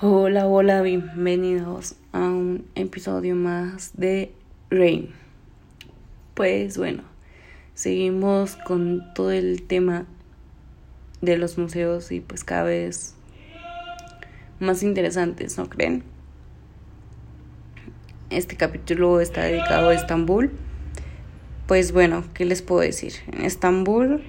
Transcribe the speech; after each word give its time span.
Hola, 0.00 0.46
hola, 0.46 0.80
bienvenidos 0.82 1.96
a 2.12 2.20
un 2.20 2.64
episodio 2.76 3.34
más 3.34 3.96
de 3.96 4.30
Rain. 4.70 5.10
Pues 6.34 6.78
bueno, 6.78 7.02
seguimos 7.74 8.54
con 8.54 9.12
todo 9.12 9.32
el 9.32 9.64
tema 9.64 10.06
de 11.20 11.36
los 11.36 11.58
museos 11.58 12.12
y 12.12 12.20
pues 12.20 12.44
cada 12.44 12.62
vez 12.62 13.16
más 14.60 14.84
interesantes, 14.84 15.58
¿no 15.58 15.68
creen? 15.68 16.04
Este 18.30 18.56
capítulo 18.56 19.20
está 19.20 19.42
dedicado 19.42 19.88
a 19.88 19.94
Estambul. 19.94 20.52
Pues 21.66 21.90
bueno, 21.90 22.22
¿qué 22.34 22.44
les 22.44 22.62
puedo 22.62 22.82
decir? 22.82 23.14
En 23.32 23.44
Estambul 23.44 24.22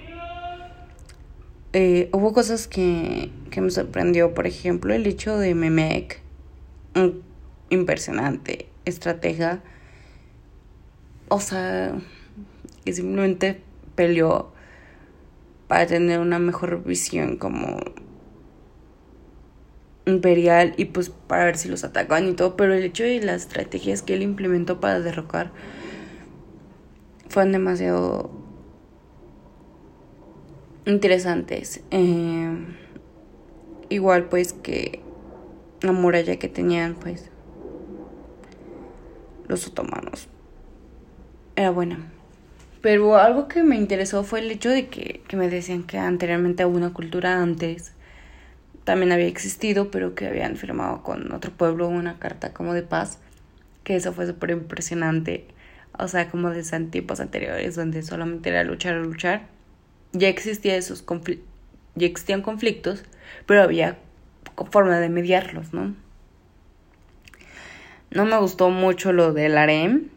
eh, 1.73 2.09
hubo 2.13 2.33
cosas 2.33 2.67
que, 2.67 3.31
que 3.51 3.61
me 3.61 3.69
sorprendió, 3.69 4.33
por 4.33 4.47
ejemplo, 4.47 4.93
el 4.93 5.05
hecho 5.05 5.37
de 5.37 5.53
Memek, 5.55 6.21
un 6.95 7.21
impresionante 7.69 8.67
estratega, 8.85 9.61
o 11.27 11.39
sea, 11.39 11.93
que 12.83 12.93
simplemente 12.93 13.61
peleó 13.95 14.51
para 15.67 15.85
tener 15.85 16.19
una 16.19 16.39
mejor 16.39 16.83
visión 16.83 17.37
como 17.37 17.77
imperial 20.05 20.73
y 20.77 20.85
pues 20.85 21.11
para 21.11 21.45
ver 21.45 21.57
si 21.57 21.69
los 21.69 21.83
atacaban 21.83 22.27
y 22.27 22.33
todo, 22.33 22.57
pero 22.57 22.73
el 22.73 22.83
hecho 22.83 23.03
de 23.03 23.21
las 23.21 23.43
estrategias 23.43 24.01
que 24.01 24.15
él 24.15 24.23
implementó 24.23 24.79
para 24.79 24.99
derrocar 24.99 25.51
fueron 27.27 27.51
demasiado 27.51 28.31
interesantes. 30.85 31.81
Eh, 31.91 32.49
igual 33.89 34.25
pues 34.25 34.53
que 34.53 35.01
la 35.81 35.91
muralla 35.91 36.37
que 36.37 36.47
tenían 36.47 36.95
pues 36.95 37.29
los 39.47 39.67
otomanos 39.67 40.27
era 41.55 41.71
buena. 41.71 41.99
Pero 42.81 43.17
algo 43.17 43.47
que 43.47 43.63
me 43.63 43.75
interesó 43.75 44.23
fue 44.23 44.39
el 44.39 44.51
hecho 44.51 44.69
de 44.69 44.87
que, 44.87 45.21
que 45.27 45.35
me 45.35 45.49
decían 45.49 45.83
que 45.83 45.97
anteriormente 45.97 46.65
hubo 46.65 46.77
una 46.77 46.93
cultura 46.93 47.41
antes 47.41 47.93
también 48.89 49.11
había 49.11 49.27
existido, 49.27 49.91
pero 49.91 50.15
que 50.15 50.25
habían 50.25 50.55
firmado 50.55 51.03
con 51.03 51.31
otro 51.31 51.51
pueblo 51.51 51.87
una 51.87 52.17
carta 52.17 52.53
como 52.53 52.73
de 52.73 52.81
paz, 52.81 53.19
que 53.83 53.95
eso 53.95 54.13
fue 54.13 54.25
súper 54.25 54.49
impresionante, 54.49 55.45
o 55.99 56.07
sea, 56.07 56.29
como 56.31 56.49
de 56.49 56.63
tiempos 56.63 57.19
anteriores, 57.19 57.75
donde 57.75 58.01
solamente 58.01 58.49
era 58.49 58.63
luchar 58.63 58.95
luchar, 58.95 59.43
ya 60.11 60.27
existía 60.27 60.75
esos 60.75 61.03
ya 61.95 62.07
existían 62.07 62.41
conflictos, 62.41 63.03
pero 63.45 63.63
había 63.63 63.99
forma 64.71 64.99
de 64.99 65.09
mediarlos, 65.09 65.73
¿no? 65.73 65.95
No 68.11 68.25
me 68.25 68.37
gustó 68.37 68.69
mucho 68.69 69.13
lo 69.13 69.33
del 69.33 69.57
harem, 69.57 70.09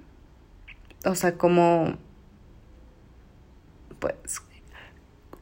o 1.04 1.14
sea, 1.14 1.36
como 1.36 1.98
pues 3.98 4.42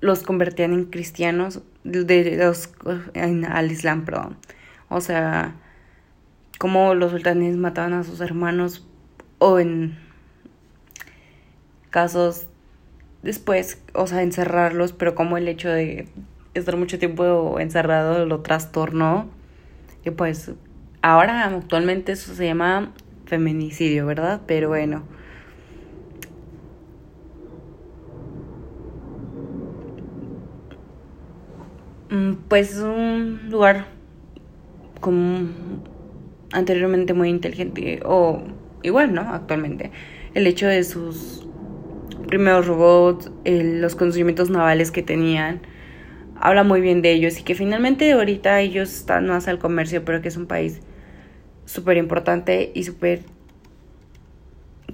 los 0.00 0.22
convertían 0.22 0.72
en 0.72 0.84
cristianos, 0.86 1.62
de 1.84 2.36
los 2.36 2.70
al 3.14 3.72
Islam, 3.72 4.04
perdón. 4.04 4.36
O 4.88 5.00
sea, 5.00 5.54
como 6.58 6.94
los 6.94 7.12
sultanes 7.12 7.56
mataban 7.56 7.92
a 7.92 8.04
sus 8.04 8.20
hermanos 8.20 8.86
o 9.38 9.58
en 9.58 9.98
casos 11.90 12.46
después, 13.22 13.82
o 13.94 14.06
sea, 14.06 14.22
encerrarlos, 14.22 14.92
pero 14.92 15.14
como 15.14 15.36
el 15.36 15.48
hecho 15.48 15.68
de 15.68 16.08
estar 16.54 16.76
mucho 16.76 16.98
tiempo 16.98 17.58
encerrado 17.60 18.26
lo 18.26 18.40
trastornó. 18.40 19.28
Y 20.04 20.10
pues 20.10 20.52
ahora 21.02 21.44
actualmente 21.46 22.12
eso 22.12 22.34
se 22.34 22.46
llama 22.46 22.92
feminicidio, 23.26 24.06
¿verdad? 24.06 24.40
Pero 24.46 24.68
bueno. 24.68 25.02
Mm, 32.10 32.32
pues 32.48 32.72
es 32.72 32.80
un 32.80 33.50
lugar 33.50 33.86
como 35.00 35.48
anteriormente 36.52 37.14
muy 37.14 37.28
inteligente 37.28 38.00
o 38.04 38.42
igual, 38.82 39.14
¿no? 39.14 39.22
Actualmente. 39.32 39.92
El 40.34 40.46
hecho 40.46 40.66
de 40.66 40.82
sus 40.84 41.46
primeros 42.30 42.66
robots, 42.66 43.30
los 43.44 43.96
conocimientos 43.96 44.48
navales 44.48 44.90
que 44.90 45.02
tenían, 45.02 45.60
habla 46.40 46.64
muy 46.64 46.80
bien 46.80 47.02
de 47.02 47.12
ellos 47.12 47.38
y 47.38 47.42
que 47.42 47.54
finalmente 47.54 48.12
ahorita 48.12 48.60
ellos 48.60 48.94
están 48.94 49.26
más 49.26 49.48
al 49.48 49.58
comercio, 49.58 50.04
pero 50.04 50.22
que 50.22 50.28
es 50.28 50.36
un 50.36 50.46
país 50.46 50.80
súper 51.66 51.98
importante 51.98 52.72
y 52.74 52.84
súper 52.84 53.20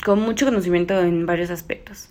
con 0.05 0.21
mucho 0.21 0.47
conocimiento 0.47 0.99
en 0.99 1.27
varios 1.27 1.51
aspectos. 1.51 2.09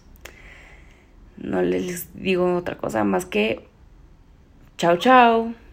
No 1.37 1.61
les 1.61 2.13
digo 2.13 2.55
otra 2.55 2.77
cosa 2.77 3.03
más 3.03 3.25
que 3.25 3.67
chao 4.77 4.97
chao. 4.97 5.64